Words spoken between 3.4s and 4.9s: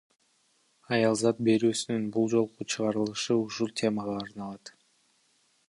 ушул темага арналат.